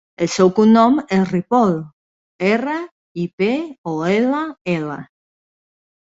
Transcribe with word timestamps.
El 0.25 0.29
seu 0.35 0.49
cognom 0.59 0.95
és 1.17 1.25
Ripoll: 1.33 1.75
erra, 2.51 2.77
i, 3.25 3.25
pe, 3.41 3.49
o, 3.91 3.93
ela, 4.15 4.39
ela. 4.77 4.97